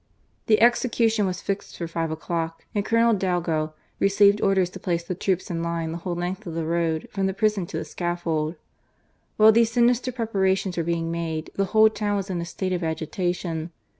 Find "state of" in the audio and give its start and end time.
12.45-12.83